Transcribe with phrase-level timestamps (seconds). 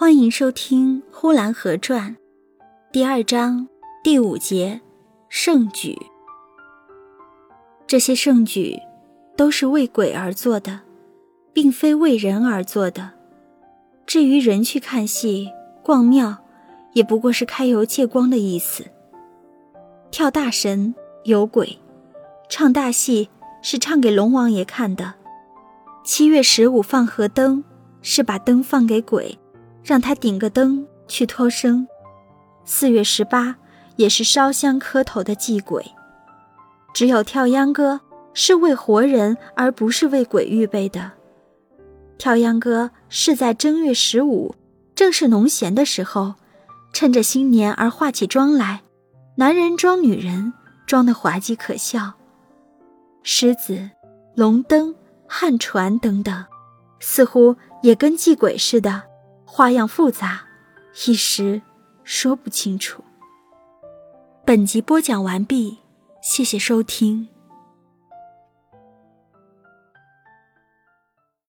[0.00, 2.16] 欢迎收听《呼兰河传》
[2.90, 3.68] 第二章
[4.02, 4.80] 第五节
[5.28, 5.94] 圣举。
[7.86, 8.78] 这些圣举
[9.36, 10.80] 都是为鬼而做的，
[11.52, 13.10] 并非为人而做的。
[14.06, 15.50] 至于人去看戏、
[15.82, 16.38] 逛庙，
[16.94, 18.86] 也不过是开油借光的意思。
[20.10, 20.94] 跳大神
[21.24, 21.78] 有鬼，
[22.48, 23.28] 唱大戏
[23.60, 25.12] 是唱给龙王爷看的。
[26.02, 27.62] 七月十五放河灯，
[28.00, 29.38] 是把灯放给鬼。
[29.82, 31.86] 让他顶个灯去托生，
[32.64, 33.56] 四月十八
[33.96, 35.84] 也是烧香磕头的祭鬼。
[36.92, 38.00] 只有跳秧歌
[38.34, 41.12] 是为活人而不是为鬼预备的。
[42.18, 44.54] 跳秧歌是在正月十五，
[44.94, 46.34] 正是农闲的时候，
[46.92, 48.82] 趁着新年而化起妆来，
[49.36, 50.52] 男人装女人，
[50.86, 52.12] 装得滑稽可笑。
[53.22, 53.90] 狮子、
[54.34, 54.94] 龙灯、
[55.26, 56.44] 旱船等等，
[56.98, 59.02] 似乎也跟祭鬼似的。
[59.52, 60.42] 花样复杂，
[61.08, 61.60] 一时
[62.04, 63.02] 说不清楚。
[64.44, 65.78] 本集播讲完毕，
[66.22, 67.28] 谢谢收听。